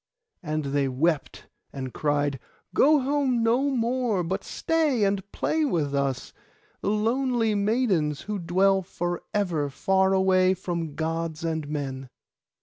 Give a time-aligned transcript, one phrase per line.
[0.41, 2.39] And they wept and cried,
[2.73, 6.33] 'Go home no more, but stay and play with us,
[6.81, 12.09] the lonely maidens, who dwell for ever far away from Gods and men.